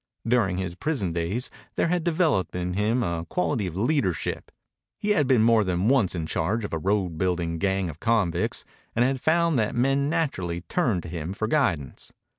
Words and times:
During 0.27 0.57
his 0.57 0.73
prison 0.73 1.13
days 1.13 1.51
there 1.75 1.85
had 1.89 2.03
developed 2.03 2.55
in 2.55 2.73
him 2.73 3.03
a 3.03 3.23
quality 3.29 3.67
of 3.67 3.77
leadership. 3.77 4.49
He 4.97 5.11
had 5.11 5.27
been 5.27 5.43
more 5.43 5.63
than 5.63 5.89
once 5.89 6.15
in 6.15 6.25
charge 6.25 6.65
of 6.65 6.73
a 6.73 6.79
road 6.79 7.19
building 7.19 7.59
gang 7.59 7.87
of 7.87 7.99
convicts 7.99 8.65
and 8.95 9.05
had 9.05 9.21
found 9.21 9.59
that 9.59 9.75
men 9.75 10.09
naturally 10.09 10.61
turned 10.61 11.03
to 11.03 11.09
him 11.09 11.33
for 11.33 11.47
guidance. 11.47 12.11